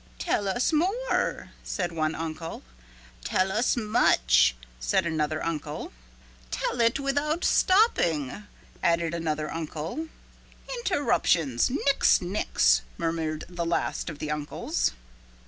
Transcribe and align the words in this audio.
"Tell 0.17 0.47
us 0.47 0.73
more," 0.73 1.51
said 1.63 1.91
one 1.91 2.15
uncle. 2.15 2.63
"Tell 3.23 3.51
us 3.51 3.77
much," 3.77 4.55
said 4.79 5.05
another 5.05 5.45
uncle. 5.45 5.93
"Tell 6.49 6.81
it 6.81 6.99
without 6.99 7.45
stopping," 7.45 8.47
added 8.81 9.13
another 9.13 9.53
uncle. 9.53 10.07
"Interruptions 10.79 11.69
nix 11.69 12.19
nix," 12.19 12.81
murmured 12.97 13.43
the 13.47 13.63
last 13.63 14.09
of 14.09 14.17
the 14.17 14.31
uncles. 14.31 14.89